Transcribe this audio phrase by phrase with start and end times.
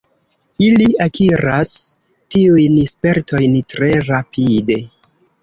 [0.67, 1.73] Ili akiras
[2.37, 4.81] tiujn spertojn tre rapide.